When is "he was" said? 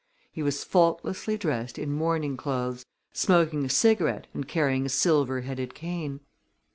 0.31-0.63